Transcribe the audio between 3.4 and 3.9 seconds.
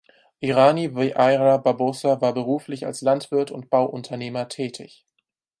und